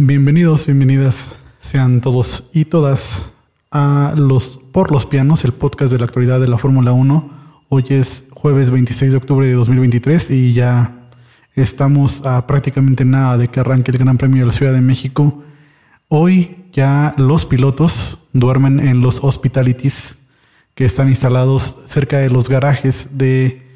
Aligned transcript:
Bienvenidos, 0.00 0.66
bienvenidas 0.66 1.40
sean 1.58 2.00
todos 2.00 2.50
y 2.54 2.66
todas 2.66 3.32
a 3.72 4.14
los 4.16 4.60
Por 4.70 4.92
los 4.92 5.06
Pianos, 5.06 5.44
el 5.44 5.50
podcast 5.50 5.90
de 5.90 5.98
la 5.98 6.04
actualidad 6.04 6.38
de 6.38 6.46
la 6.46 6.56
Fórmula 6.56 6.92
1. 6.92 7.64
Hoy 7.68 7.84
es 7.88 8.28
jueves 8.30 8.70
26 8.70 9.10
de 9.10 9.18
octubre 9.18 9.44
de 9.48 9.54
2023 9.54 10.30
y 10.30 10.54
ya 10.54 11.08
estamos 11.56 12.24
a 12.24 12.46
prácticamente 12.46 13.04
nada 13.04 13.38
de 13.38 13.48
que 13.48 13.58
arranque 13.58 13.90
el 13.90 13.98
Gran 13.98 14.18
Premio 14.18 14.42
de 14.42 14.46
la 14.46 14.52
Ciudad 14.52 14.72
de 14.72 14.80
México. 14.80 15.42
Hoy 16.06 16.66
ya 16.70 17.16
los 17.18 17.44
pilotos 17.44 18.18
duermen 18.32 18.78
en 18.78 19.00
los 19.00 19.24
hospitalities 19.24 20.26
que 20.76 20.84
están 20.84 21.08
instalados 21.08 21.82
cerca 21.86 22.18
de 22.18 22.30
los 22.30 22.48
garajes 22.48 23.18
de 23.18 23.66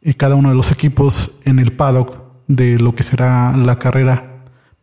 eh, 0.00 0.14
cada 0.14 0.36
uno 0.36 0.48
de 0.48 0.54
los 0.54 0.72
equipos 0.72 1.38
en 1.44 1.58
el 1.58 1.72
paddock 1.72 2.16
de 2.48 2.78
lo 2.78 2.94
que 2.94 3.02
será 3.02 3.54
la 3.58 3.78
carrera 3.78 4.35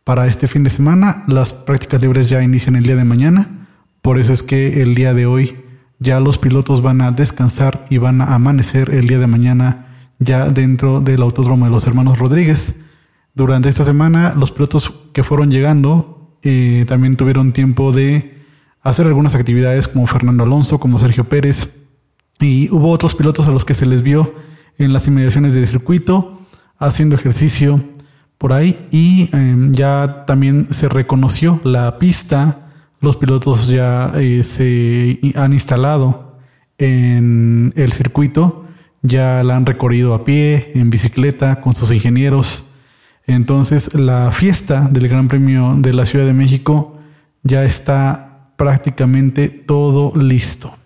para 0.04 0.26
este 0.26 0.46
fin 0.46 0.62
de 0.62 0.70
semana. 0.70 1.24
Las 1.26 1.52
prácticas 1.52 2.00
libres 2.00 2.28
ya 2.28 2.42
inician 2.42 2.76
el 2.76 2.84
día 2.84 2.96
de 2.96 3.04
mañana. 3.04 3.68
Por 4.02 4.18
eso 4.18 4.32
es 4.32 4.42
que 4.42 4.82
el 4.82 4.94
día 4.94 5.14
de 5.14 5.26
hoy 5.26 5.56
ya 5.98 6.20
los 6.20 6.38
pilotos 6.38 6.82
van 6.82 7.00
a 7.00 7.12
descansar 7.12 7.86
y 7.88 7.98
van 7.98 8.20
a 8.20 8.34
amanecer 8.34 8.90
el 8.90 9.06
día 9.06 9.18
de 9.18 9.26
mañana 9.26 9.86
ya 10.18 10.50
dentro 10.50 11.00
del 11.00 11.22
autódromo 11.22 11.64
de 11.64 11.70
los 11.70 11.86
hermanos 11.86 12.18
Rodríguez. 12.18 12.80
Durante 13.34 13.68
esta 13.68 13.84
semana 13.84 14.34
los 14.36 14.52
pilotos 14.52 14.90
que 15.12 15.24
fueron 15.24 15.50
llegando 15.50 16.38
eh, 16.42 16.84
también 16.86 17.16
tuvieron 17.16 17.52
tiempo 17.52 17.90
de 17.92 18.44
hacer 18.82 19.06
algunas 19.06 19.34
actividades 19.34 19.88
como 19.88 20.06
Fernando 20.06 20.44
Alonso, 20.44 20.78
como 20.78 20.98
Sergio 20.98 21.24
Pérez. 21.24 21.86
Y 22.38 22.68
hubo 22.70 22.90
otros 22.90 23.14
pilotos 23.14 23.48
a 23.48 23.52
los 23.52 23.64
que 23.64 23.74
se 23.74 23.86
les 23.86 24.02
vio 24.02 24.34
en 24.76 24.92
las 24.92 25.06
inmediaciones 25.08 25.54
del 25.54 25.66
circuito 25.66 26.42
haciendo 26.78 27.16
ejercicio, 27.16 27.82
por 28.38 28.52
ahí 28.52 28.78
y 28.90 29.28
em, 29.32 29.72
ya 29.72 30.24
también 30.26 30.68
se 30.70 30.88
reconoció 30.88 31.60
la 31.64 31.98
pista. 31.98 32.58
Los 33.00 33.16
pilotos 33.16 33.66
ya 33.66 34.12
eh, 34.16 34.44
se 34.44 35.18
han 35.34 35.52
instalado 35.52 36.38
en 36.78 37.72
el 37.76 37.92
circuito, 37.92 38.66
ya 39.02 39.42
la 39.44 39.56
han 39.56 39.66
recorrido 39.66 40.14
a 40.14 40.24
pie, 40.24 40.72
en 40.74 40.90
bicicleta, 40.90 41.60
con 41.60 41.74
sus 41.74 41.90
ingenieros. 41.90 42.66
Entonces 43.26 43.94
la 43.94 44.30
fiesta 44.32 44.88
del 44.90 45.08
Gran 45.08 45.28
Premio 45.28 45.74
de 45.76 45.92
la 45.92 46.06
Ciudad 46.06 46.26
de 46.26 46.34
México 46.34 46.98
ya 47.42 47.64
está 47.64 48.50
prácticamente 48.56 49.48
todo 49.48 50.12
listo. 50.16 50.76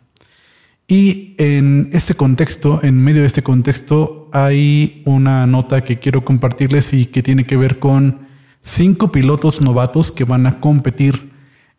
Y 0.90 1.34
en 1.36 1.90
este 1.92 2.14
contexto, 2.14 2.80
en 2.82 2.96
medio 2.96 3.20
de 3.20 3.26
este 3.26 3.42
contexto, 3.42 4.30
hay 4.32 5.02
una 5.04 5.46
nota 5.46 5.84
que 5.84 5.98
quiero 5.98 6.24
compartirles 6.24 6.94
y 6.94 7.04
que 7.04 7.22
tiene 7.22 7.44
que 7.44 7.58
ver 7.58 7.78
con 7.78 8.26
cinco 8.62 9.12
pilotos 9.12 9.60
novatos 9.60 10.10
que 10.10 10.24
van 10.24 10.46
a 10.46 10.60
competir 10.60 11.30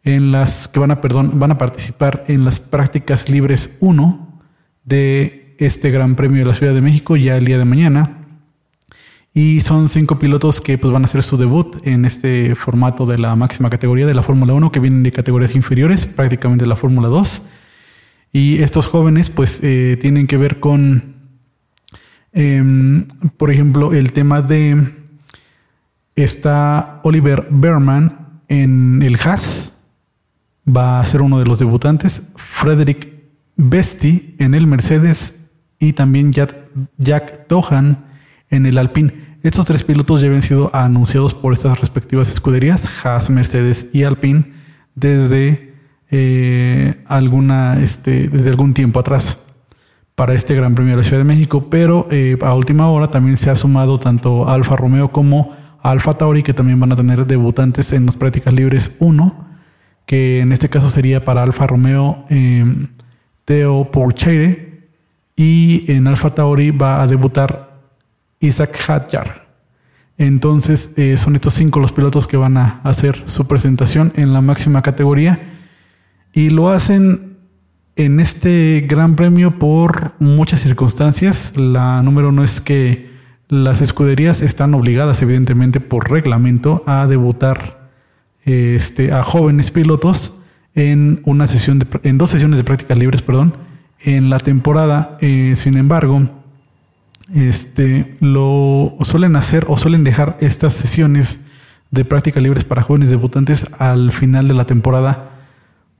en 0.03 0.31
las, 0.31 0.67
que 0.67 0.79
van 0.79 0.91
a, 0.91 1.01
perdón, 1.01 1.39
van 1.39 1.49
a 1.49 1.57
participar 1.57 2.23
en 2.27 2.45
las 2.45 2.59
prácticas 2.59 3.29
libres 3.29 3.77
1 3.79 4.41
de 4.83 5.55
este 5.57 5.89
Gran 5.89 6.15
Premio 6.15 6.43
de 6.43 6.45
la 6.45 6.53
Ciudad 6.55 6.75
de 6.75 6.81
México 6.81 7.17
ya 7.17 7.35
el 7.35 7.45
día 7.45 7.57
de 7.57 7.65
mañana. 7.65 8.27
Y 9.33 9.61
son 9.61 9.89
cinco 9.89 10.19
pilotos 10.19 10.61
que 10.61 10.77
pues, 10.77 10.93
van 10.93 11.01
a 11.01 11.05
hacer 11.05 11.23
su 11.23 11.35
debut 11.35 11.77
en 11.87 12.05
este 12.05 12.53
formato 12.53 13.07
de 13.07 13.17
la 13.17 13.35
máxima 13.35 13.71
categoría 13.71 14.05
de 14.05 14.13
la 14.13 14.21
Fórmula 14.21 14.53
1, 14.53 14.71
que 14.71 14.79
vienen 14.79 15.01
de 15.01 15.11
categorías 15.11 15.55
inferiores, 15.55 16.05
prácticamente 16.05 16.67
la 16.67 16.75
Fórmula 16.75 17.07
2. 17.07 17.47
Y 18.31 18.61
estos 18.61 18.87
jóvenes 18.87 19.29
pues 19.29 19.59
eh, 19.63 19.97
tienen 20.01 20.27
que 20.27 20.37
ver 20.37 20.59
con, 20.59 21.15
em, 22.31 23.07
por 23.37 23.51
ejemplo, 23.51 23.93
el 23.93 24.11
tema 24.11 24.41
de, 24.41 24.95
está 26.15 27.01
Oliver 27.03 27.47
Berman 27.49 28.41
en 28.47 29.01
el 29.01 29.15
Haas, 29.15 29.83
va 30.67 30.99
a 30.99 31.05
ser 31.05 31.21
uno 31.21 31.39
de 31.39 31.45
los 31.45 31.59
debutantes, 31.59 32.33
Frederick 32.35 33.19
Besti 33.55 34.35
en 34.39 34.53
el 34.53 34.67
Mercedes. 34.67 35.35
Y 35.79 35.93
también 35.93 36.33
Jack, 36.33 36.53
Jack 36.97 37.47
Dohan 37.47 38.05
en 38.49 38.65
el 38.65 38.77
Alpine. 38.77 39.37
Estos 39.43 39.65
tres 39.65 39.83
pilotos 39.83 40.19
ya 40.19 40.27
habían 40.27 40.41
sido 40.41 40.69
anunciados 40.75 41.33
por 41.33 41.53
estas 41.53 41.79
respectivas 41.79 42.27
escuderías, 42.27 43.05
Haas, 43.05 43.29
Mercedes 43.29 43.91
y 43.93 44.03
Alpine, 44.03 44.51
desde 44.95 45.68
eh, 46.11 47.03
alguna, 47.05 47.79
este, 47.79 48.29
desde 48.29 48.49
algún 48.49 48.73
tiempo 48.73 48.99
atrás 48.99 49.45
para 50.15 50.33
este 50.33 50.55
Gran 50.55 50.73
Premio 50.73 50.93
de 50.93 50.97
la 50.97 51.03
Ciudad 51.03 51.19
de 51.19 51.23
México, 51.23 51.67
pero 51.69 52.07
eh, 52.09 52.35
a 52.41 52.55
última 52.55 52.89
hora 52.89 53.11
también 53.11 53.37
se 53.37 53.51
ha 53.51 53.55
sumado 53.55 53.99
tanto 53.99 54.49
Alfa 54.49 54.75
Romeo 54.75 55.11
como 55.11 55.55
Alfa 55.83 56.15
Tauri, 56.17 56.41
que 56.41 56.55
también 56.55 56.79
van 56.79 56.91
a 56.91 56.95
tener 56.95 57.27
debutantes 57.27 57.93
en 57.93 58.07
las 58.07 58.17
prácticas 58.17 58.53
libres 58.53 58.97
1, 58.99 59.47
que 60.07 60.39
en 60.39 60.51
este 60.51 60.67
caso 60.67 60.89
sería 60.89 61.23
para 61.23 61.43
Alfa 61.43 61.67
Romeo 61.67 62.25
eh, 62.29 62.65
Teo 63.45 63.91
Porcheire, 63.91 64.89
y 65.35 65.89
en 65.91 66.07
Alfa 66.07 66.33
Tauri 66.33 66.71
va 66.71 67.03
a 67.03 67.07
debutar 67.07 67.79
Isaac 68.39 68.77
Hadjar. 68.87 69.47
Entonces 70.17 70.95
son 71.15 71.35
estos 71.35 71.53
cinco 71.53 71.79
los 71.79 71.93
pilotos 71.93 72.27
que 72.27 72.35
van 72.35 72.57
a 72.57 72.81
hacer 72.83 73.23
su 73.25 73.47
presentación 73.47 74.11
en 74.17 74.33
la 74.33 74.41
máxima 74.41 74.81
categoría 74.81 75.39
y 76.33 76.49
lo 76.49 76.69
hacen 76.69 77.37
en 77.95 78.19
este 78.19 78.85
gran 78.87 79.15
premio 79.15 79.59
por 79.59 80.13
muchas 80.19 80.61
circunstancias. 80.61 81.53
La 81.57 82.01
número 82.01 82.29
uno 82.29 82.43
es 82.43 82.61
que 82.61 83.09
las 83.49 83.81
escuderías 83.81 84.41
están 84.41 84.73
obligadas, 84.73 85.21
evidentemente, 85.21 85.79
por 85.79 86.09
reglamento, 86.09 86.83
a 86.85 87.07
debutar 87.07 87.89
este, 88.45 89.11
a 89.11 89.23
jóvenes 89.23 89.71
pilotos 89.71 90.39
en 90.75 91.21
una 91.25 91.47
sesión 91.47 91.79
de, 91.79 91.87
en 92.03 92.17
dos 92.17 92.29
sesiones 92.29 92.57
de 92.57 92.63
prácticas 92.63 92.97
libres, 92.97 93.21
perdón, 93.21 93.55
en 93.99 94.29
la 94.29 94.39
temporada. 94.39 95.17
Eh, 95.19 95.53
sin 95.55 95.77
embargo, 95.77 96.29
este, 97.33 98.15
lo 98.21 98.95
suelen 99.01 99.35
hacer 99.35 99.65
o 99.67 99.77
suelen 99.77 100.03
dejar 100.03 100.37
estas 100.39 100.73
sesiones 100.73 101.47
de 101.91 102.05
prácticas 102.05 102.41
libres 102.41 102.63
para 102.63 102.83
jóvenes 102.83 103.09
debutantes 103.09 103.71
al 103.79 104.11
final 104.11 104.47
de 104.47 104.53
la 104.53 104.65
temporada 104.65 105.38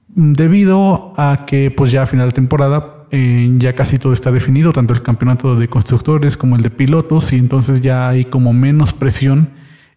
debido 0.09 1.13
a 1.17 1.45
que 1.45 1.71
pues 1.71 1.91
ya 1.91 2.03
a 2.03 2.07
final 2.07 2.29
de 2.29 2.33
temporada 2.33 2.99
ya 3.11 3.73
casi 3.73 3.97
todo 3.97 4.13
está 4.13 4.31
definido, 4.31 4.71
tanto 4.71 4.93
el 4.93 5.01
campeonato 5.01 5.55
de 5.55 5.67
constructores 5.67 6.37
como 6.37 6.55
el 6.55 6.61
de 6.61 6.69
pilotos, 6.69 7.33
y 7.33 7.37
entonces 7.37 7.81
ya 7.81 8.07
hay 8.07 8.25
como 8.25 8.53
menos 8.53 8.93
presión 8.93 9.49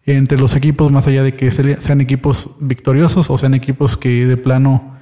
entre 0.05 0.37
los 0.37 0.55
equipos, 0.55 0.91
más 0.91 1.07
allá 1.07 1.23
de 1.23 1.35
que 1.35 1.51
sean 1.51 2.01
equipos 2.01 2.55
victoriosos 2.59 3.29
o 3.29 3.37
sean 3.37 3.53
equipos 3.53 3.97
que 3.97 4.25
de 4.25 4.37
plano 4.37 4.97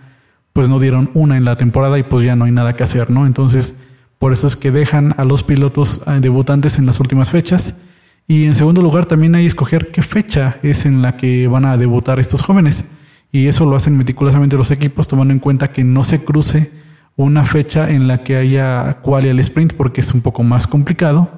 pues 0.54 0.68
no 0.68 0.80
dieron 0.80 1.10
una 1.14 1.38
en 1.38 1.46
la 1.46 1.56
temporada 1.56 1.98
y 1.98 2.04
pues 2.04 2.26
ya 2.26 2.36
no 2.36 2.46
hay 2.46 2.52
nada 2.52 2.76
que 2.76 2.84
hacer, 2.84 3.10
¿no? 3.10 3.26
Entonces, 3.26 3.80
por 4.20 4.34
eso 4.34 4.48
es 4.48 4.58
que 4.58 4.70
dejan 4.70 5.14
a 5.18 5.24
los 5.24 5.44
pilotos 5.44 6.02
eh, 6.06 6.20
debutantes 6.20 6.78
en 6.78 6.86
las 6.86 7.00
últimas 7.00 7.32
fechas. 7.32 7.82
Y 8.28 8.46
en 8.46 8.56
segundo 8.56 8.82
lugar, 8.82 9.06
también 9.06 9.34
hay 9.34 9.44
que 9.44 9.48
escoger 9.48 9.92
qué 9.92 10.02
fecha 10.02 10.58
es 10.62 10.86
en 10.86 11.02
la 11.02 11.16
que 11.16 11.48
van 11.48 11.66
a 11.66 11.78
debutar 11.78 12.20
estos 12.20 12.42
jóvenes 12.42 12.92
y 13.32 13.48
eso 13.48 13.66
lo 13.66 13.76
hacen 13.76 13.98
meticulosamente 13.98 14.58
los 14.58 14.72
equipos 14.72 15.08
tomando 15.08 15.34
en 15.34 15.40
cuenta 15.40 15.72
que 15.72 15.84
no 15.84 16.04
se 16.04 16.24
cruce 16.24 16.72
una 17.16 17.46
fecha 17.46 17.90
en 17.90 18.08
la 18.08 18.24
que 18.24 18.36
haya 18.36 19.00
quali 19.02 19.30
al 19.30 19.40
sprint 19.40 19.74
porque 19.74 20.02
es 20.02 20.14
un 20.14 20.22
poco 20.22 20.44
más 20.44 20.68
complicado 20.68 21.30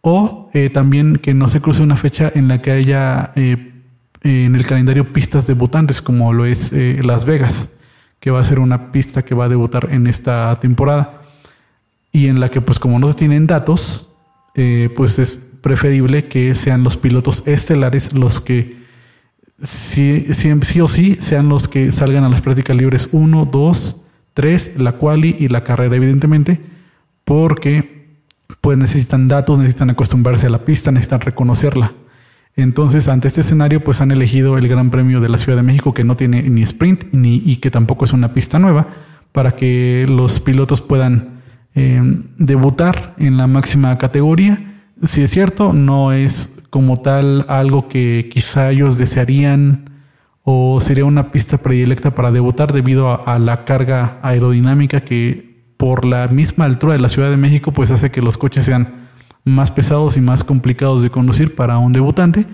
o 0.00 0.48
eh, 0.54 0.70
también 0.70 1.16
que 1.16 1.34
no 1.34 1.48
se 1.48 1.60
cruce 1.60 1.82
una 1.82 1.96
fecha 1.96 2.30
en 2.34 2.48
la 2.48 2.62
que 2.62 2.70
haya 2.72 3.32
eh, 3.36 3.72
en 4.22 4.54
el 4.54 4.66
calendario 4.66 5.12
pistas 5.12 5.46
debutantes 5.46 6.02
como 6.02 6.32
lo 6.32 6.46
es 6.46 6.72
eh, 6.72 7.00
Las 7.04 7.24
Vegas 7.24 7.76
que 8.18 8.30
va 8.30 8.40
a 8.40 8.44
ser 8.44 8.58
una 8.58 8.92
pista 8.92 9.22
que 9.22 9.34
va 9.34 9.46
a 9.46 9.48
debutar 9.48 9.88
en 9.90 10.06
esta 10.06 10.60
temporada. 10.60 11.22
Y 12.12 12.26
en 12.26 12.38
la 12.38 12.50
que 12.50 12.60
pues 12.60 12.78
como 12.78 12.98
no 12.98 13.08
se 13.08 13.14
tienen 13.14 13.46
datos 13.46 14.08
pues 14.94 15.18
es 15.18 15.40
preferible 15.62 16.26
que 16.26 16.54
sean 16.54 16.82
los 16.82 16.98
pilotos 16.98 17.46
estelares 17.46 18.12
los 18.12 18.40
que 18.40 18.79
sí, 19.62 20.26
sí, 20.32 20.80
o 20.80 20.88
sí 20.88 21.14
sean 21.14 21.48
los 21.48 21.68
que 21.68 21.92
salgan 21.92 22.24
a 22.24 22.28
las 22.28 22.40
prácticas 22.40 22.76
libres 22.76 23.08
1, 23.12 23.48
2, 23.50 24.06
3, 24.34 24.78
la 24.78 24.92
quali 24.92 25.36
y 25.38 25.48
la 25.48 25.64
carrera, 25.64 25.96
evidentemente, 25.96 26.60
porque 27.24 28.00
pues 28.60 28.76
necesitan 28.78 29.28
datos, 29.28 29.58
necesitan 29.58 29.90
acostumbrarse 29.90 30.46
a 30.46 30.50
la 30.50 30.64
pista, 30.64 30.90
necesitan 30.92 31.20
reconocerla. 31.20 31.92
Entonces, 32.56 33.08
ante 33.08 33.28
este 33.28 33.42
escenario, 33.42 33.82
pues 33.82 34.00
han 34.00 34.10
elegido 34.10 34.58
el 34.58 34.68
Gran 34.68 34.90
Premio 34.90 35.20
de 35.20 35.28
la 35.28 35.38
Ciudad 35.38 35.56
de 35.56 35.62
México, 35.62 35.94
que 35.94 36.04
no 36.04 36.16
tiene 36.16 36.42
ni 36.42 36.62
sprint 36.62 37.12
ni, 37.12 37.36
y 37.44 37.56
que 37.56 37.70
tampoco 37.70 38.04
es 38.04 38.12
una 38.12 38.34
pista 38.34 38.58
nueva, 38.58 38.88
para 39.32 39.54
que 39.54 40.06
los 40.08 40.40
pilotos 40.40 40.80
puedan 40.80 41.42
eh, 41.74 42.02
debutar 42.36 43.14
en 43.18 43.36
la 43.36 43.46
máxima 43.46 43.96
categoría. 43.98 44.58
Si 45.04 45.22
es 45.22 45.30
cierto, 45.30 45.72
no 45.72 46.12
es 46.12 46.59
como 46.70 46.96
tal 46.96 47.44
algo 47.48 47.88
que 47.88 48.30
quizá 48.32 48.70
ellos 48.70 48.96
desearían 48.96 49.90
o 50.42 50.80
sería 50.80 51.04
una 51.04 51.32
pista 51.32 51.58
predilecta 51.58 52.14
para 52.14 52.30
debutar 52.30 52.72
debido 52.72 53.28
a, 53.28 53.38
la 53.38 53.64
carga 53.64 54.18
aerodinámica 54.22 55.00
que 55.02 55.74
por 55.76 56.04
la 56.04 56.28
misma 56.28 56.64
altura 56.64 56.94
de 56.94 57.00
la 57.00 57.08
Ciudad 57.08 57.30
de 57.30 57.36
México 57.36 57.72
pues 57.72 57.90
hace 57.90 58.10
que 58.10 58.22
los 58.22 58.38
coches 58.38 58.64
sean 58.64 59.08
más 59.44 59.70
pesados 59.70 60.16
y 60.16 60.20
más 60.20 60.44
complicados 60.44 61.02
de 61.02 61.10
conducir 61.10 61.54
para 61.54 61.78
un 61.78 61.92
debutante. 61.92 62.46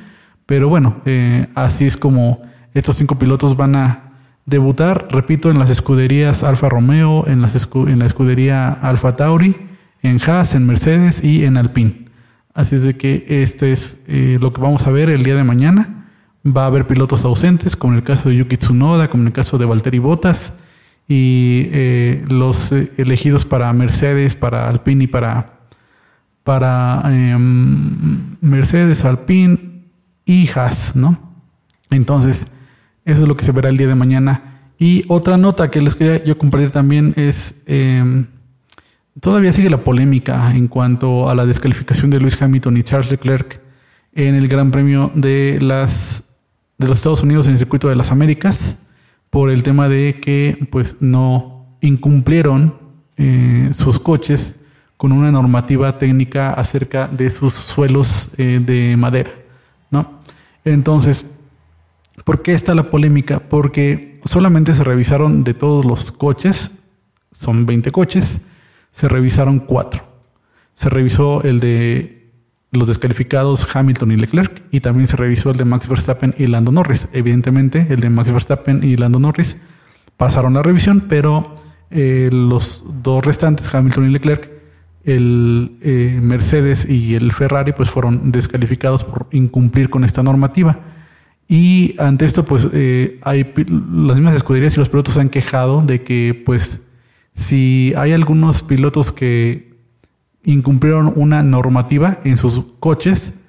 Pero 0.47 0.69
bueno, 0.69 0.97
eh, 1.05 1.47
así 1.55 1.87
es 1.87 1.97
como 1.97 2.43
Estos 2.73 2.97
cinco 2.97 3.19
pilotos 3.19 3.57
van 3.57 3.75
a 3.75 4.07
debutar, 4.45 5.09
repito, 5.11 5.51
en 5.51 5.59
las 5.59 5.71
escuderías 5.71 6.45
Alfa 6.45 6.69
Romeo, 6.69 7.27
en, 7.27 7.41
las 7.41 7.69
en 7.75 7.99
la 7.99 8.07
escudería 8.07 8.71
Alfa 8.71 9.17
Tauri, 9.17 9.57
en 10.03 10.21
Haas, 10.21 10.55
en 10.55 10.67
Mercedes 10.67 11.25
y 11.25 11.45
en 11.45 11.57
Alpine. 11.57 12.06
Así 12.57 12.75
es 12.75 12.83
de 12.85 12.97
que 12.97 13.43
este 13.43 13.71
es 13.71 14.05
eh, 14.09 14.39
lo 14.41 14.51
que 14.55 14.63
vamos 14.63 14.87
a 14.87 14.91
ver 14.91 15.11
el 15.11 15.23
día 15.23 15.35
de 15.35 15.45
mañana. 15.45 16.07
Va 16.45 16.63
a 16.63 16.67
haber 16.69 16.87
pilotos 16.87 17.27
ausentes, 17.27 17.77
como 17.77 17.93
en 17.93 17.99
el 17.99 18.03
caso 18.03 18.31
de 18.31 18.37
Yuki 18.37 18.57
Tsunoda, 18.57 19.09
como 19.11 19.25
en 19.25 19.27
el 19.27 19.33
caso 19.35 19.59
de 19.59 19.67
Valtteri 19.67 19.99
Bottas, 19.99 20.61
y 21.07 21.69
eh, 21.71 22.25
los 22.31 22.73
eh, 22.73 22.91
elegidos 22.97 23.45
para 23.45 23.71
Mercedes, 23.75 24.37
para 24.37 24.69
Alpine 24.69 25.05
y 25.05 25.07
para, 25.07 25.69
para 26.43 27.03
em, 27.05 28.37
Mercedes, 28.41 29.05
Alpine 29.05 29.83
y 30.25 30.49
Haas, 30.49 30.97
¿no? 30.97 31.35
Entonces, 31.91 32.53
eso 33.05 33.23
es 33.23 33.29
lo 33.29 33.37
que 33.37 33.45
se 33.45 33.53
verá 33.53 33.69
el 33.69 33.77
día 33.77 33.89
de 33.89 33.97
mañana. 33.97 34.71
Y 34.79 35.05
otra 35.09 35.37
nota 35.37 35.71
que 35.71 35.83
les 35.83 35.95
quería 35.95 36.25
yo 36.25 36.39
compartir 36.39 36.71
también 36.71 37.13
es, 37.17 37.65
em, 37.67 38.29
todavía 39.21 39.53
sigue 39.53 39.71
la 39.71 39.85
polémica 39.85 40.55
en 40.55 40.69
cuanto 40.69 41.29
a 41.29 41.35
la 41.35 41.47
descalificación 41.47 42.11
de 42.11 42.21
Luis 42.21 42.41
Hamilton 42.41 42.77
y 42.77 42.83
Charles 42.83 43.11
Leclerc 43.11 43.61
en 44.13 44.35
el 44.35 44.49
Gran 44.49 44.71
Premio 44.71 45.11
de, 45.15 45.59
las, 45.61 46.37
de 46.79 46.89
los 46.89 46.99
Estados 46.99 47.23
Unidos 47.23 47.47
en 47.47 47.53
el 47.53 47.59
Circuito 47.59 47.89
de 47.89 47.97
las 47.97 48.13
Américas 48.13 48.91
por 49.31 49.51
el 49.51 49.63
tema 49.63 49.89
de 49.89 50.21
que 50.21 50.69
pues 50.71 50.97
no 51.01 51.77
incumplieron 51.81 52.79
eh, 53.17 53.71
sus 53.75 53.99
coches 53.99 54.61
con 54.97 55.13
una 55.13 55.31
normativa 55.31 55.99
técnica 55.99 56.53
acerca 56.53 57.07
de 57.09 57.29
sus 57.31 57.53
suelos 57.53 58.33
eh, 58.39 58.61
de 58.65 58.97
madera, 58.97 59.31
¿no? 59.91 60.21
Entonces, 60.65 61.37
¿Por 62.25 62.43
qué 62.43 62.53
está 62.53 62.75
la 62.75 62.91
polémica? 62.91 63.41
Porque 63.41 64.21
solamente 64.25 64.75
se 64.75 64.83
revisaron 64.83 65.45
de 65.45 65.55
todos 65.55 65.85
los 65.85 66.11
coches, 66.11 66.83
son 67.31 67.67
20 67.67 67.93
coches, 67.93 68.49
se 68.97 69.09
revisaron 69.09 69.59
cuatro. 69.59 70.03
Se 70.73 70.89
revisó 70.89 71.43
el 71.43 71.61
de 71.61 72.31
los 72.73 72.89
descalificados 72.89 73.69
Hamilton 73.77 74.13
y 74.13 74.17
Leclerc 74.17 74.63
y 74.71 74.81
también 74.81 75.07
se 75.07 75.19
revisó 75.19 75.51
el 75.51 75.59
de 75.59 75.67
Max 75.67 75.87
Verstappen 75.87 76.35
y 76.39 76.47
Lando 76.47 76.73
Norris. 76.73 77.11
Evidentemente, 77.13 77.89
el 77.91 78.01
de 78.01 78.09
Max 78.09 78.33
Verstappen 78.33 78.83
y 78.83 78.97
Lando 78.97 79.19
Norris 79.19 79.65
pasaron 80.17 80.55
la 80.55 80.63
revisión, 80.63 81.05
pero 81.11 81.57
eh, 81.91 82.31
los 82.33 82.87
dos 83.03 83.23
restantes, 83.23 83.73
Hamilton 83.73 84.09
y 84.09 84.13
Leclerc, 84.15 84.51
el 85.05 85.77
eh, 85.83 86.19
Mercedes 86.23 86.89
y 86.89 87.17
el 87.17 87.33
Ferrari, 87.33 87.73
pues 87.73 87.91
fueron 87.91 88.33
descalificados 88.33 89.05
por 89.05 89.27
incumplir 89.31 89.91
con 89.91 90.05
esta 90.05 90.23
normativa. 90.23 90.79
Y 91.47 91.97
ante 91.99 92.25
esto, 92.25 92.47
pues 92.47 92.67
eh, 92.73 93.21
hay 93.25 93.43
las 93.69 94.17
mismas 94.17 94.37
escuderías 94.37 94.75
y 94.75 94.81
los 94.81 94.89
pilotos 94.89 95.13
se 95.13 95.21
han 95.21 95.29
quejado 95.29 95.83
de 95.83 96.03
que, 96.03 96.43
pues, 96.47 96.86
si 97.37 97.93
hay 97.99 98.13
algunos 98.13 98.63
pilotos 98.63 99.13
que 99.13 99.75
incumplieron 100.43 101.13
una 101.17 101.43
normativa 101.43 102.19
en 102.25 102.39
sus 102.39 102.65
coches, 102.81 103.41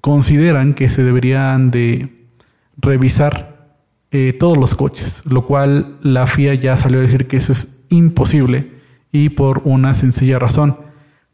consideran 0.00 0.74
que 0.74 0.90
se 0.90 1.04
deberían 1.04 1.70
de 1.70 2.26
revisar 2.76 3.76
eh, 4.10 4.32
todos 4.32 4.58
los 4.58 4.74
coches, 4.74 5.22
lo 5.24 5.46
cual 5.46 5.98
la 6.02 6.26
FIA 6.26 6.54
ya 6.54 6.76
salió 6.76 6.98
a 6.98 7.02
decir 7.02 7.28
que 7.28 7.36
eso 7.36 7.52
es 7.52 7.84
imposible 7.90 8.72
y 9.12 9.28
por 9.28 9.62
una 9.64 9.94
sencilla 9.94 10.40
razón. 10.40 10.76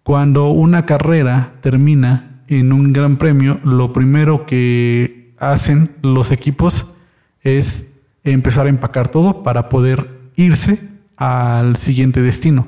Cuando 0.03 0.51
una 0.51 0.85
carrera 0.85 1.55
termina 1.63 2.45
en 2.49 2.75
un 2.75 2.93
gran 2.93 3.17
premio, 3.17 3.61
lo 3.65 3.95
primero 3.95 4.45
que 4.45 5.35
hacen 5.39 5.93
los 6.03 6.33
equipos 6.33 6.93
es 7.41 8.01
empezar 8.25 8.67
a 8.67 8.71
empacar 8.71 9.09
todo 9.09 9.43
para 9.43 9.71
poder 9.71 10.11
irse 10.37 10.92
al 11.23 11.77
siguiente 11.77 12.21
destino. 12.21 12.67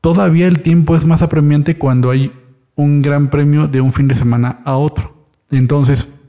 Todavía 0.00 0.46
el 0.46 0.60
tiempo 0.60 0.94
es 0.94 1.06
más 1.06 1.22
apremiante 1.22 1.78
cuando 1.78 2.10
hay 2.10 2.32
un 2.74 3.02
gran 3.02 3.28
premio 3.28 3.66
de 3.66 3.80
un 3.80 3.92
fin 3.92 4.08
de 4.08 4.14
semana 4.14 4.60
a 4.64 4.76
otro. 4.76 5.28
Entonces, 5.50 6.20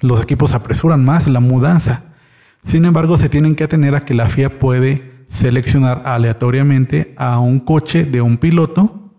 los 0.00 0.22
equipos 0.22 0.54
apresuran 0.54 1.04
más 1.04 1.28
la 1.28 1.40
mudanza. 1.40 2.14
Sin 2.62 2.84
embargo, 2.84 3.16
se 3.16 3.28
tienen 3.28 3.56
que 3.56 3.64
atener 3.64 3.94
a 3.94 4.04
que 4.04 4.14
la 4.14 4.28
FIA 4.28 4.58
puede 4.58 5.24
seleccionar 5.26 6.02
aleatoriamente 6.06 7.14
a 7.18 7.38
un 7.38 7.60
coche 7.60 8.04
de 8.04 8.22
un 8.22 8.38
piloto, 8.38 9.12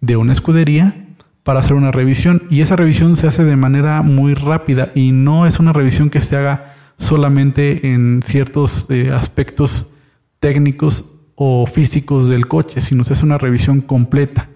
de 0.00 0.16
una 0.16 0.32
escudería 0.32 0.94
para 1.42 1.60
hacer 1.60 1.74
una 1.74 1.90
revisión 1.90 2.42
y 2.50 2.60
esa 2.60 2.76
revisión 2.76 3.16
se 3.16 3.26
hace 3.26 3.44
de 3.44 3.56
manera 3.56 4.02
muy 4.02 4.34
rápida 4.34 4.90
y 4.94 5.12
no 5.12 5.46
es 5.46 5.58
una 5.58 5.72
revisión 5.72 6.10
que 6.10 6.20
se 6.20 6.36
haga 6.36 6.74
solamente 6.96 7.92
en 7.92 8.22
ciertos 8.22 8.86
eh, 8.90 9.10
aspectos 9.12 9.91
técnicos 10.42 11.12
o 11.36 11.66
físicos 11.66 12.26
del 12.28 12.48
coche, 12.48 12.80
sino 12.80 13.04
se 13.04 13.12
hace 13.12 13.24
una 13.24 13.38
revisión 13.38 13.80
completa, 13.80 14.48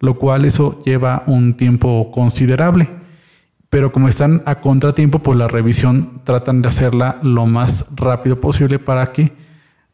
lo 0.00 0.14
cual 0.14 0.46
eso 0.46 0.78
lleva 0.86 1.22
un 1.26 1.54
tiempo 1.54 2.10
considerable. 2.10 2.88
Pero 3.68 3.92
como 3.92 4.08
están 4.08 4.42
a 4.46 4.62
contratiempo, 4.62 5.18
pues 5.18 5.38
la 5.38 5.46
revisión 5.46 6.22
tratan 6.24 6.62
de 6.62 6.68
hacerla 6.68 7.18
lo 7.22 7.44
más 7.44 7.90
rápido 7.94 8.40
posible 8.40 8.78
para 8.78 9.12
que 9.12 9.32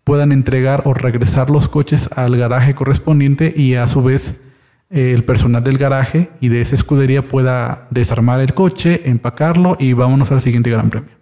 puedan 0.05 0.31
entregar 0.31 0.83
o 0.85 0.95
regresar 0.95 1.51
los 1.51 1.67
coches 1.67 2.17
al 2.17 2.37
garaje 2.37 2.75
correspondiente 2.75 3.53
y 3.55 3.75
a 3.75 3.89
su 3.89 4.05
vez 4.05 4.45
el 4.89 5.25
personal 5.25 5.65
del 5.65 5.79
garaje 5.79 6.31
y 6.41 6.49
de 6.49 6.61
esa 6.61 6.77
escudería 6.77 7.23
pueda 7.23 7.89
desarmar 7.91 8.41
el 8.41 8.55
coche, 8.55 9.09
empacarlo 9.11 9.77
y 9.81 9.95
vámonos 9.95 10.31
al 10.31 10.43
siguiente 10.43 10.71
Gran 10.71 10.91
Premio. 10.91 11.20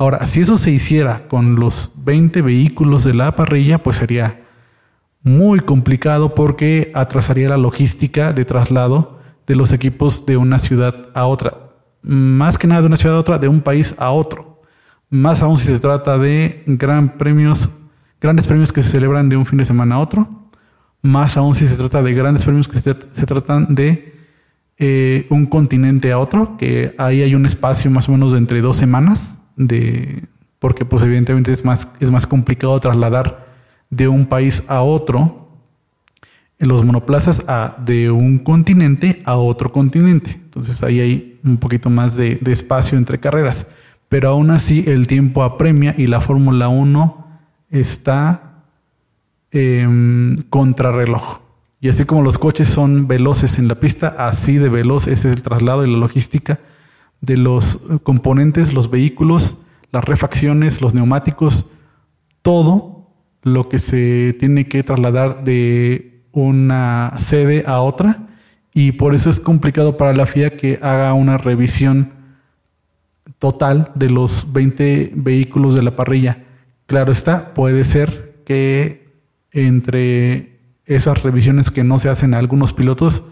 Ahora, 0.00 0.24
si 0.24 0.40
eso 0.40 0.58
se 0.58 0.72
hiciera 0.72 1.28
con 1.28 1.54
los 1.54 1.92
20 1.98 2.42
vehículos 2.42 3.04
de 3.04 3.14
la 3.14 3.36
parrilla, 3.36 3.78
pues 3.78 3.98
sería 3.98 4.40
muy 5.22 5.60
complicado 5.60 6.34
porque 6.34 6.90
atrasaría 6.94 7.48
la 7.48 7.56
logística 7.56 8.32
de 8.32 8.44
traslado 8.44 9.20
de 9.46 9.54
los 9.54 9.72
equipos 9.72 10.26
de 10.26 10.36
una 10.36 10.58
ciudad 10.58 11.10
a 11.14 11.26
otra. 11.26 11.52
Más 12.02 12.58
que 12.58 12.66
nada 12.66 12.80
de 12.80 12.88
una 12.88 12.96
ciudad 12.96 13.16
a 13.16 13.20
otra, 13.20 13.38
de 13.38 13.46
un 13.46 13.60
país 13.60 13.94
a 13.98 14.10
otro. 14.10 14.62
Más 15.08 15.42
aún 15.42 15.56
si 15.56 15.68
se 15.68 15.78
trata 15.78 16.18
de 16.18 16.62
gran 16.66 17.16
premios, 17.16 17.76
grandes 18.20 18.48
premios 18.48 18.72
que 18.72 18.82
se 18.82 18.88
celebran 18.88 19.28
de 19.28 19.36
un 19.36 19.46
fin 19.46 19.58
de 19.58 19.64
semana 19.64 19.94
a 19.94 19.98
otro 20.00 20.40
más 21.02 21.36
aún 21.36 21.54
si 21.54 21.66
se 21.66 21.76
trata 21.76 22.02
de 22.02 22.12
grandes 22.12 22.44
premios 22.44 22.68
que 22.68 22.78
se, 22.78 22.94
tratan 22.94 23.74
de 23.74 24.14
eh, 24.78 25.26
un 25.30 25.46
continente 25.46 26.12
a 26.12 26.18
otro, 26.18 26.56
que 26.56 26.94
ahí 26.98 27.22
hay 27.22 27.34
un 27.34 27.46
espacio 27.46 27.90
más 27.90 28.08
o 28.08 28.12
menos 28.12 28.32
de 28.32 28.38
entre 28.38 28.60
dos 28.60 28.76
semanas, 28.76 29.39
de, 29.66 30.24
porque 30.58 30.84
pues 30.84 31.04
evidentemente 31.04 31.52
es 31.52 31.64
más, 31.64 31.94
es 32.00 32.10
más 32.10 32.26
complicado 32.26 32.78
trasladar 32.80 33.46
de 33.90 34.08
un 34.08 34.26
país 34.26 34.64
a 34.68 34.82
otro 34.82 35.48
los 36.58 36.84
monoplazas 36.84 37.48
a, 37.48 37.76
de 37.84 38.10
un 38.10 38.38
continente 38.38 39.22
a 39.24 39.36
otro 39.36 39.72
continente. 39.72 40.32
Entonces 40.32 40.82
ahí 40.82 41.00
hay 41.00 41.40
un 41.42 41.56
poquito 41.56 41.88
más 41.88 42.16
de, 42.16 42.36
de 42.36 42.52
espacio 42.52 42.98
entre 42.98 43.18
carreras. 43.18 43.72
Pero 44.08 44.30
aún 44.30 44.50
así 44.50 44.84
el 44.86 45.06
tiempo 45.06 45.42
apremia 45.42 45.94
y 45.96 46.06
la 46.06 46.20
Fórmula 46.20 46.68
1 46.68 47.26
está 47.70 48.64
eh, 49.52 49.88
contrarreloj. 50.50 51.40
Y 51.80 51.88
así 51.88 52.04
como 52.04 52.22
los 52.22 52.36
coches 52.36 52.68
son 52.68 53.08
veloces 53.08 53.58
en 53.58 53.68
la 53.68 53.76
pista, 53.76 54.08
así 54.18 54.58
de 54.58 54.68
veloz 54.68 55.06
es 55.06 55.24
el 55.24 55.40
traslado 55.40 55.86
y 55.86 55.90
la 55.90 55.96
logística 55.96 56.58
de 57.20 57.36
los 57.36 57.82
componentes, 58.02 58.72
los 58.72 58.90
vehículos, 58.90 59.62
las 59.92 60.04
refacciones, 60.04 60.80
los 60.80 60.94
neumáticos, 60.94 61.70
todo 62.42 63.08
lo 63.42 63.68
que 63.68 63.78
se 63.78 64.36
tiene 64.38 64.66
que 64.66 64.82
trasladar 64.82 65.44
de 65.44 66.24
una 66.32 67.14
sede 67.18 67.64
a 67.66 67.80
otra. 67.80 68.28
Y 68.72 68.92
por 68.92 69.14
eso 69.14 69.30
es 69.30 69.40
complicado 69.40 69.96
para 69.96 70.14
la 70.14 70.26
FIA 70.26 70.56
que 70.56 70.78
haga 70.80 71.12
una 71.14 71.38
revisión 71.38 72.12
total 73.38 73.90
de 73.94 74.10
los 74.10 74.52
20 74.52 75.12
vehículos 75.16 75.74
de 75.74 75.82
la 75.82 75.96
parrilla. 75.96 76.44
Claro 76.86 77.12
está, 77.12 77.54
puede 77.54 77.84
ser 77.84 78.42
que 78.44 79.08
entre 79.52 80.58
esas 80.84 81.22
revisiones 81.22 81.70
que 81.70 81.84
no 81.84 81.98
se 81.98 82.08
hacen 82.08 82.34
a 82.34 82.38
algunos 82.38 82.72
pilotos, 82.72 83.28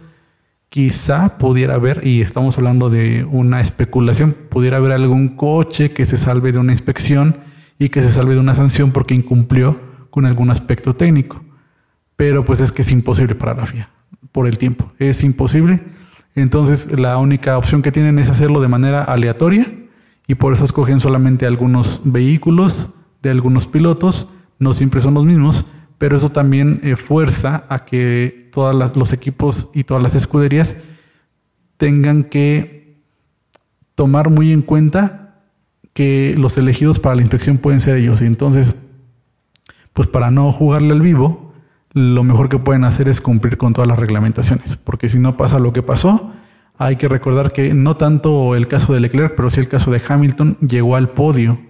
quizá 0.69 1.39
pudiera 1.39 1.75
haber, 1.75 2.07
y 2.07 2.21
estamos 2.21 2.59
hablando 2.59 2.91
de 2.91 3.25
una 3.25 3.61
especulación, 3.61 4.37
pudiera 4.51 4.77
haber 4.77 4.93
algún 4.93 5.29
coche 5.29 5.93
que 5.93 6.05
se 6.05 6.17
salve 6.17 6.53
de 6.53 6.59
una 6.59 6.73
inspección 6.73 7.39
y 7.79 7.89
que 7.89 8.03
se 8.03 8.11
salve 8.11 8.35
de 8.35 8.41
una 8.41 8.55
sanción 8.55 8.93
porque 8.93 9.15
incumplió 9.15 9.81
con 10.11 10.27
algún 10.27 10.51
aspecto 10.51 10.95
técnico. 10.95 11.43
Pero 12.17 12.45
pues 12.45 12.61
es 12.61 12.73
que 12.73 12.83
es 12.83 12.91
imposible 12.91 13.35
para 13.35 13.55
la 13.55 13.67
FIA, 13.67 13.91
por 14.33 14.47
el 14.47 14.59
tiempo, 14.59 14.93
es 14.99 15.23
imposible. 15.23 15.81
Entonces 16.35 16.99
la 16.99 17.17
única 17.19 17.57
opción 17.57 17.83
que 17.83 17.93
tienen 17.93 18.19
es 18.19 18.29
hacerlo 18.29 18.61
de 18.61 18.69
manera 18.69 19.03
aleatoria 19.05 19.67
y 20.27 20.35
por 20.35 20.53
eso 20.53 20.65
escogen 20.65 21.01
solamente 21.01 21.47
algunos 21.47 22.03
vehículos 22.05 22.95
de 23.23 23.31
algunos 23.31 23.67
pilotos, 23.67 24.33
no 24.59 24.73
siempre 24.73 25.01
son 25.01 25.15
los 25.15 25.25
mismos, 25.25 25.73
pero 25.99 26.17
eso 26.17 26.31
también 26.31 26.81
eh, 26.83 26.97
fuerza 26.97 27.65
a 27.69 27.85
que 27.85 28.49
todos 28.53 28.97
los 28.97 29.13
equipos 29.13 29.71
y 29.75 29.85
todas 29.85 30.03
las 30.03 30.15
escuderías 30.15 30.77
tengan 31.77 32.25
que 32.25 33.03
tomar 33.95 34.31
muy 34.31 34.53
en 34.53 34.63
cuenta 34.63 35.43
que 35.93 36.35
los 36.39 36.57
elegidos 36.57 37.01
para 37.01 37.17
la 37.17 37.23
inspección 37.23 37.59
pueden 37.59 37.81
ser 37.81 37.97
ellos. 37.97 38.21
Y 38.23 38.27
entonces, 38.27 38.89
pues 39.93 40.07
para 40.07 40.31
no 40.31 40.53
jugarle 40.53 40.93
al 40.93 41.01
vivo, 41.01 41.53
lo 41.93 42.23
mejor 42.23 42.49
que 42.49 42.59
pueden 42.59 42.85
hacer 42.85 43.09
es 43.09 43.21
cumplir 43.21 43.57
con 43.57 43.73
todas 43.73 43.89
las 43.89 43.99
reglamentaciones. 43.99 44.77
Porque 44.77 45.09
si 45.09 45.19
no 45.19 45.37
pasa 45.37 45.59
lo 45.59 45.73
que 45.73 45.83
pasó, 45.83 46.33
hay 46.77 46.95
que 46.95 47.09
recordar 47.09 47.53
que 47.53 47.75
no 47.75 47.97
tanto 47.97 48.55
el 48.55 48.69
caso 48.69 48.93
de 48.93 49.01
Leclerc, 49.01 49.35
pero 49.35 49.51
sí 49.51 49.59
el 49.59 49.67
caso 49.67 49.91
de 49.91 50.01
Hamilton 50.07 50.57
llegó 50.61 50.95
al 50.95 51.09
podio. 51.09 51.61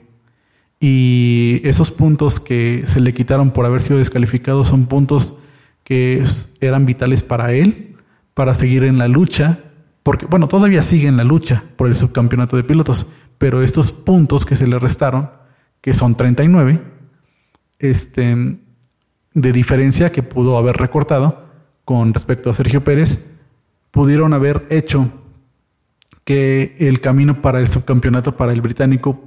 Y 0.81 1.61
esos 1.65 1.91
puntos 1.91 2.39
que 2.39 2.85
se 2.87 3.01
le 3.01 3.13
quitaron 3.13 3.51
por 3.51 3.67
haber 3.67 3.83
sido 3.83 3.99
descalificado 3.99 4.65
son 4.65 4.87
puntos 4.87 5.39
que 5.83 6.23
eran 6.61 6.87
vitales 6.87 7.23
para 7.23 7.53
él, 7.53 7.97
para 8.35 8.55
seguir 8.55 8.85
en 8.85 8.99
la 8.99 9.09
lucha, 9.09 9.59
porque, 10.03 10.27
bueno, 10.27 10.47
todavía 10.47 10.83
sigue 10.83 11.09
en 11.09 11.17
la 11.17 11.25
lucha 11.25 11.65
por 11.77 11.89
el 11.89 11.97
subcampeonato 11.97 12.57
de 12.57 12.65
pilotos, 12.65 13.13
pero 13.39 13.63
estos 13.63 13.91
puntos 13.91 14.45
que 14.45 14.57
se 14.57 14.67
le 14.67 14.79
restaron, 14.79 15.31
que 15.81 15.95
son 15.95 16.17
39, 16.17 16.81
este, 17.79 18.59
de 19.35 19.53
diferencia 19.53 20.13
que 20.13 20.23
pudo 20.23 20.59
haber 20.59 20.77
recortado 20.77 21.45
con 21.85 22.15
respecto 22.15 22.51
a 22.51 22.55
Sergio 22.55 22.85
Pérez, 22.85 23.35
pudieron 23.91 24.35
haber 24.35 24.67
hecho 24.71 25.11
que 26.25 26.77
el 26.79 27.01
camino 27.01 27.41
para 27.41 27.59
el 27.59 27.69
subcampeonato 27.69 28.37
para 28.37 28.53
el 28.53 28.61
británico 28.61 29.27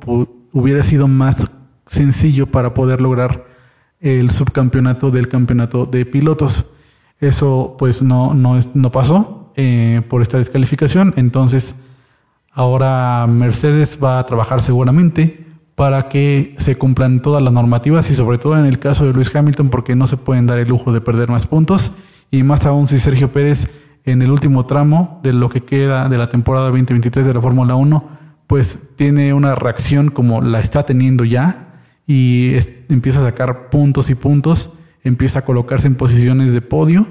hubiera 0.53 0.84
sido 0.84 1.08
más 1.08 1.60
sencillo 1.86 2.48
para 2.48 2.74
poder 2.74 3.01
lograr 3.01 3.46
el 4.00 4.31
subcampeonato 4.31 5.12
del 5.12 5.27
campeonato 5.27 5.86
de 5.86 6.05
pilotos. 6.05 6.72
Eso 7.20 7.75
pues 7.77 8.01
no, 8.01 8.34
no, 8.34 8.60
no 8.74 8.91
pasó 8.91 9.51
eh, 9.55 10.01
por 10.10 10.22
esta 10.22 10.38
descalificación. 10.38 11.13
Entonces 11.17 11.77
Ahora 12.53 13.27
Mercedes 13.27 13.98
va 14.03 14.20
a 14.20 14.25
trabajar 14.25 14.62
seguramente 14.62 15.48
para 15.75 16.10
que 16.10 16.53
se 16.58 16.77
cumplan 16.77 17.22
todas 17.22 17.41
las 17.41 17.53
normativas 17.53 18.10
y 18.12 18.15
sobre 18.15 18.38
todo 18.38 18.60
en 18.60 18.65
el 18.65 18.77
caso 18.77 19.05
de 19.05 19.13
Luis 19.13 19.34
Hamilton 19.34 19.70
porque 19.70 19.96
no 19.96 20.05
se 20.05 20.17
pueden 20.17 20.48
dar 20.48 20.60
el 20.60 20.67
lujo 20.67 20.91
de 20.91 21.00
perder 21.00 21.29
más 21.29 21.48
puntos 21.48 21.93
y 22.29 22.43
más 22.43 22.65
aún 22.65 22.88
si 22.88 23.00
Sergio 23.00 23.31
Pérez 23.31 23.79
en 24.03 24.22
el 24.22 24.31
último 24.31 24.65
tramo 24.65 25.22
de 25.24 25.31
lo 25.31 25.50
que 25.50 25.62
queda 25.62 26.10
de 26.10 26.17
la 26.17 26.27
temporada 26.27 26.65
2023 26.67 27.25
de 27.25 27.34
la 27.34 27.41
Fórmula 27.41 27.75
1 27.75 28.11
pues 28.51 28.89
tiene 28.98 29.34
una 29.34 29.55
reacción 29.55 30.10
como 30.12 30.41
la 30.41 30.60
está 30.60 30.84
teniendo 30.84 31.24
ya 31.24 31.79
y 32.05 32.51
empieza 32.89 33.22
a 33.22 33.29
sacar 33.29 33.70
puntos 33.70 34.10
y 34.10 34.15
puntos, 34.15 34.77
empieza 35.05 35.39
a 35.39 35.46
colocarse 35.46 35.88
en 35.88 35.96
posiciones 35.96 36.51
de 36.51 36.60
podio 36.60 37.08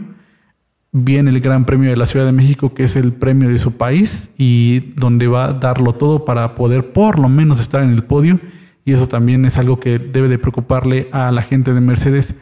viene 0.92 1.30
el 1.30 1.40
Gran 1.40 1.64
Premio 1.64 1.88
de 1.88 1.96
la 1.96 2.06
Ciudad 2.06 2.26
de 2.26 2.32
México, 2.32 2.74
que 2.74 2.84
es 2.84 2.94
el 2.94 3.14
premio 3.14 3.48
de 3.48 3.58
su 3.58 3.78
país 3.78 4.34
y 4.36 4.92
donde 4.96 5.28
va 5.28 5.46
a 5.46 5.52
darlo 5.54 5.94
todo 5.94 6.26
para 6.26 6.54
poder 6.54 6.92
por 6.92 7.18
lo 7.18 7.30
menos 7.30 7.58
estar 7.58 7.82
en 7.82 7.90
el 7.90 8.04
podio. 8.04 8.38
Y 8.84 8.92
eso 8.92 9.06
también 9.06 9.46
es 9.46 9.56
algo 9.56 9.80
que 9.80 9.98
debe 9.98 10.28
de 10.28 10.36
preocuparle 10.36 11.08
a 11.10 11.32
la 11.32 11.40
gente 11.40 11.72
de 11.72 11.80
Mercedes 11.80 12.34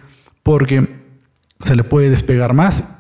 porque 0.42 0.88
se 1.60 1.76
le 1.76 1.84
puede 1.84 2.10
despegar 2.10 2.52
más. 2.52 2.96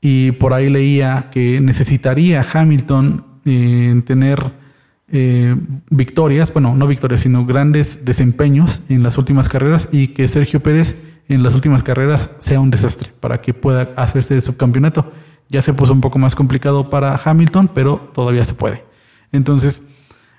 Y 0.00 0.32
por 0.32 0.54
ahí 0.54 0.70
leía 0.70 1.28
que 1.30 1.60
necesitaría 1.60 2.44
Hamilton 2.52 3.24
eh, 3.44 4.02
tener 4.04 4.65
eh, 5.08 5.54
victorias, 5.88 6.52
bueno, 6.52 6.74
no 6.74 6.86
victorias, 6.86 7.20
sino 7.20 7.46
grandes 7.46 8.04
desempeños 8.04 8.82
en 8.88 9.02
las 9.02 9.18
últimas 9.18 9.48
carreras 9.48 9.90
y 9.92 10.08
que 10.08 10.26
Sergio 10.26 10.60
Pérez 10.60 11.04
en 11.28 11.42
las 11.42 11.54
últimas 11.54 11.82
carreras 11.82 12.36
sea 12.38 12.60
un 12.60 12.70
desastre 12.70 13.12
para 13.20 13.40
que 13.40 13.54
pueda 13.54 13.90
hacerse 13.96 14.34
el 14.34 14.42
subcampeonato. 14.42 15.12
Ya 15.48 15.62
se 15.62 15.72
puso 15.72 15.92
un 15.92 16.00
poco 16.00 16.18
más 16.18 16.34
complicado 16.34 16.90
para 16.90 17.18
Hamilton, 17.24 17.68
pero 17.72 18.10
todavía 18.14 18.44
se 18.44 18.54
puede. 18.54 18.84
Entonces, 19.30 19.88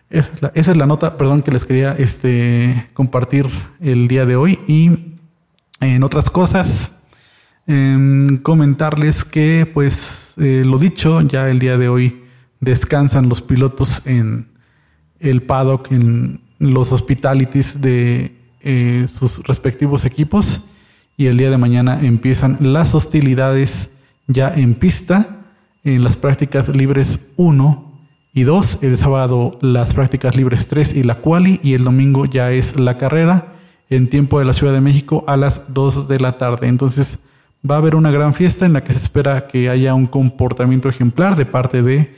esa 0.10 0.72
es 0.72 0.78
la 0.78 0.86
nota, 0.86 1.18
perdón, 1.18 1.44
que 1.44 1.52
les 1.52 1.66
quería 1.66 1.94
este, 1.94 2.90
compartir 2.94 3.48
el 3.80 4.08
día 4.08 4.26
de 4.26 4.36
hoy. 4.36 4.60
Y 4.68 5.16
en 5.80 6.04
otras 6.04 6.30
cosas, 6.30 7.04
em, 7.68 8.38
comentarles 8.38 9.24
que, 9.24 9.70
pues, 9.74 10.34
eh, 10.38 10.64
lo 10.66 10.78
dicho, 10.78 11.22
ya 11.22 11.48
el 11.48 11.60
día 11.60 11.78
de 11.78 11.90
hoy 11.90 12.24
descansan 12.60 13.30
los 13.30 13.42
pilotos 13.42 14.08
en 14.08 14.57
el 15.20 15.42
paddock, 15.42 15.92
en 15.92 16.42
los 16.60 16.92
hospitalities 16.92 17.82
de 17.82 18.36
eh, 18.62 19.08
sus 19.08 19.44
respectivos 19.44 20.06
equipos 20.06 20.66
y 21.16 21.28
el 21.28 21.38
día 21.38 21.50
de 21.50 21.58
mañana 21.58 22.00
empiezan 22.02 22.58
las 22.60 22.94
hostilidades 22.96 23.98
ya 24.28 24.54
en 24.54 24.76
pista 24.76 25.46
en 25.84 26.04
las 26.04 26.18
prácticas 26.18 26.76
libres 26.76 27.32
1 27.38 27.88
y 28.34 28.44
2, 28.44 28.84
el 28.84 28.98
sábado 28.98 29.58
las 29.62 29.94
prácticas 29.94 30.36
libres 30.36 30.68
3 30.68 30.96
y 30.96 31.04
la 31.04 31.16
quali 31.16 31.60
y 31.64 31.74
el 31.74 31.84
domingo 31.84 32.26
ya 32.26 32.52
es 32.52 32.78
la 32.78 32.98
carrera 32.98 33.56
en 33.90 34.10
tiempo 34.10 34.38
de 34.40 34.46
la 34.46 34.54
Ciudad 34.54 34.74
de 34.74 34.82
México 34.82 35.24
a 35.28 35.38
las 35.38 35.74
2 35.74 36.08
de 36.08 36.20
la 36.20 36.38
tarde. 36.38 36.68
Entonces 36.68 37.24
va 37.70 37.76
a 37.76 37.78
haber 37.80 37.96
una 37.96 38.12
gran 38.12 38.34
fiesta 38.34 38.66
en 38.66 38.74
la 38.74 38.84
que 38.84 38.92
se 38.92 39.00
espera 39.00 39.48
que 39.48 39.70
haya 39.70 39.94
un 39.94 40.08
comportamiento 40.08 40.90
ejemplar 40.90 41.36
de 41.36 41.46
parte 41.46 41.82
de 41.82 42.16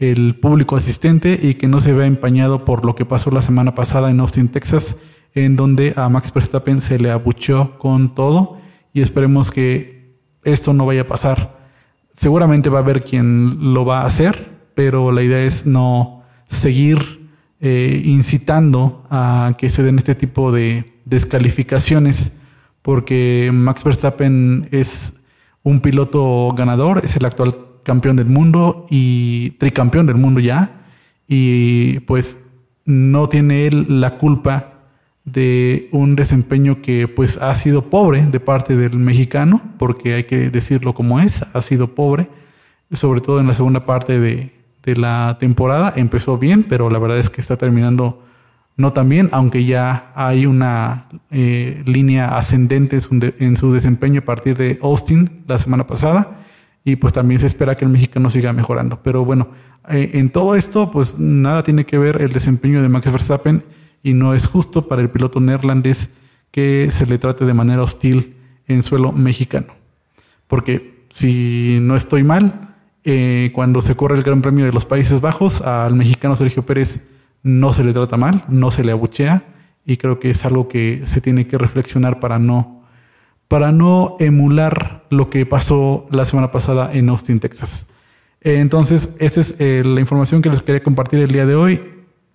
el 0.00 0.34
público 0.34 0.76
asistente 0.76 1.38
y 1.40 1.54
que 1.54 1.68
no 1.68 1.78
se 1.78 1.92
vea 1.92 2.06
empañado 2.06 2.64
por 2.64 2.84
lo 2.84 2.94
que 2.94 3.04
pasó 3.04 3.30
la 3.30 3.42
semana 3.42 3.74
pasada 3.74 4.10
en 4.10 4.18
Austin, 4.20 4.48
Texas, 4.48 4.96
en 5.34 5.56
donde 5.56 5.92
a 5.94 6.08
Max 6.08 6.32
Verstappen 6.32 6.80
se 6.80 6.98
le 6.98 7.10
abucheó 7.10 7.78
con 7.78 8.14
todo 8.14 8.58
y 8.94 9.02
esperemos 9.02 9.50
que 9.50 10.16
esto 10.42 10.72
no 10.72 10.86
vaya 10.86 11.02
a 11.02 11.06
pasar. 11.06 11.60
Seguramente 12.14 12.70
va 12.70 12.78
a 12.78 12.82
haber 12.82 13.04
quien 13.04 13.74
lo 13.74 13.84
va 13.84 14.00
a 14.00 14.06
hacer, 14.06 14.48
pero 14.74 15.12
la 15.12 15.22
idea 15.22 15.44
es 15.44 15.66
no 15.66 16.22
seguir 16.48 17.28
eh, 17.60 18.00
incitando 18.04 19.04
a 19.10 19.54
que 19.58 19.68
se 19.68 19.82
den 19.82 19.98
este 19.98 20.14
tipo 20.14 20.50
de 20.50 21.00
descalificaciones, 21.04 22.40
porque 22.80 23.50
Max 23.52 23.84
Verstappen 23.84 24.66
es 24.72 25.24
un 25.62 25.80
piloto 25.80 26.54
ganador, 26.56 27.02
es 27.04 27.16
el 27.16 27.26
actual 27.26 27.69
campeón 27.82 28.16
del 28.16 28.26
mundo 28.26 28.86
y 28.90 29.50
tricampeón 29.58 30.06
del 30.06 30.16
mundo 30.16 30.40
ya, 30.40 30.82
y 31.26 32.00
pues 32.00 32.44
no 32.84 33.28
tiene 33.28 33.66
él 33.66 34.00
la 34.00 34.18
culpa 34.18 34.70
de 35.24 35.88
un 35.92 36.16
desempeño 36.16 36.82
que 36.82 37.06
pues 37.08 37.38
ha 37.38 37.54
sido 37.54 37.82
pobre 37.82 38.26
de 38.26 38.40
parte 38.40 38.76
del 38.76 38.96
mexicano, 38.96 39.60
porque 39.78 40.14
hay 40.14 40.24
que 40.24 40.50
decirlo 40.50 40.94
como 40.94 41.20
es, 41.20 41.54
ha 41.54 41.62
sido 41.62 41.94
pobre, 41.94 42.28
sobre 42.92 43.20
todo 43.20 43.40
en 43.40 43.46
la 43.46 43.54
segunda 43.54 43.84
parte 43.86 44.18
de, 44.18 44.52
la 44.96 45.36
temporada. 45.38 45.92
Empezó 45.94 46.36
bien, 46.36 46.64
pero 46.64 46.90
la 46.90 46.98
verdad 46.98 47.18
es 47.18 47.30
que 47.30 47.40
está 47.40 47.56
terminando 47.56 48.24
no 48.76 48.92
tan 48.92 49.08
bien, 49.08 49.28
aunque 49.30 49.64
ya 49.64 50.10
hay 50.16 50.46
una 50.46 51.06
eh, 51.30 51.84
línea 51.86 52.36
ascendente 52.36 52.98
en 53.38 53.56
su, 53.56 53.72
desempeño 53.72 54.20
a 54.20 54.24
partir 54.24 54.56
de 54.56 54.80
Austin 54.82 55.44
la 55.46 55.58
semana 55.60 55.86
pasada. 55.86 56.39
Y 56.84 56.96
pues 56.96 57.12
también 57.12 57.38
se 57.38 57.46
espera 57.46 57.76
que 57.76 57.84
el 57.84 57.90
mexicano 57.90 58.30
siga 58.30 58.52
mejorando. 58.52 59.02
Pero 59.02 59.24
bueno, 59.24 59.48
eh, 59.88 60.12
en 60.14 60.30
todo 60.30 60.54
esto, 60.54 60.90
pues 60.90 61.18
nada 61.18 61.62
tiene 61.62 61.84
que 61.84 61.98
ver 61.98 62.20
el 62.22 62.32
desempeño 62.32 62.82
de 62.82 62.88
Max 62.88 63.10
Verstappen 63.10 63.64
y 64.02 64.14
no 64.14 64.34
es 64.34 64.46
justo 64.46 64.88
para 64.88 65.02
el 65.02 65.10
piloto 65.10 65.40
neerlandés 65.40 66.16
que 66.50 66.88
se 66.90 67.06
le 67.06 67.18
trate 67.18 67.44
de 67.44 67.54
manera 67.54 67.82
hostil 67.82 68.36
en 68.66 68.82
suelo 68.82 69.12
mexicano. 69.12 69.74
Porque 70.46 71.04
si 71.10 71.78
no 71.80 71.96
estoy 71.96 72.24
mal, 72.24 72.76
eh, 73.04 73.50
cuando 73.54 73.82
se 73.82 73.94
corre 73.94 74.16
el 74.16 74.22
Gran 74.22 74.42
Premio 74.42 74.64
de 74.64 74.72
los 74.72 74.84
Países 74.84 75.20
Bajos, 75.20 75.62
al 75.62 75.94
mexicano 75.94 76.36
Sergio 76.36 76.64
Pérez 76.64 77.10
no 77.42 77.72
se 77.72 77.84
le 77.84 77.92
trata 77.92 78.16
mal, 78.16 78.44
no 78.48 78.70
se 78.70 78.84
le 78.84 78.92
abuchea 78.92 79.44
y 79.84 79.96
creo 79.96 80.20
que 80.20 80.30
es 80.30 80.44
algo 80.44 80.68
que 80.68 81.02
se 81.06 81.20
tiene 81.20 81.46
que 81.46 81.58
reflexionar 81.58 82.20
para 82.20 82.38
no, 82.38 82.79
para 83.50 83.72
no 83.72 84.14
emular 84.20 85.02
lo 85.10 85.28
que 85.28 85.44
pasó 85.44 86.06
la 86.12 86.24
semana 86.24 86.52
pasada 86.52 86.94
en 86.94 87.08
Austin, 87.08 87.40
Texas. 87.40 87.88
Eh, 88.42 88.60
entonces, 88.60 89.16
esta 89.18 89.40
es 89.40 89.60
eh, 89.60 89.82
la 89.84 89.98
información 89.98 90.40
que 90.40 90.48
les 90.48 90.62
quería 90.62 90.84
compartir 90.84 91.18
el 91.18 91.32
día 91.32 91.46
de 91.46 91.56
hoy. 91.56 91.82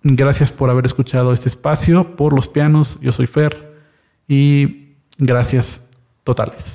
Gracias 0.02 0.52
por 0.52 0.68
haber 0.68 0.84
escuchado 0.84 1.32
este 1.32 1.48
espacio, 1.48 2.16
por 2.16 2.34
los 2.34 2.48
pianos. 2.48 2.98
Yo 3.00 3.12
soy 3.12 3.26
Fer 3.26 3.78
y 4.28 4.96
gracias 5.16 5.88
totales. 6.22 6.64